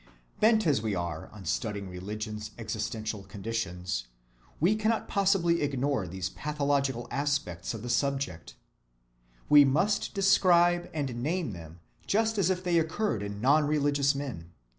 [0.39, 4.05] Bent as we are on studying religion's existential conditions,
[4.59, 8.55] we cannot possibly ignore these pathological aspects of the subject.
[9.47, 14.53] We must describe and name them just as if they occurred in non‐religious men.